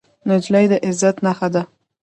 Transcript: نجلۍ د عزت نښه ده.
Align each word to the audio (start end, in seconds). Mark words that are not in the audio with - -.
نجلۍ 0.29 0.65
د 0.71 0.73
عزت 0.85 1.15
نښه 1.25 1.47
ده. 1.53 1.63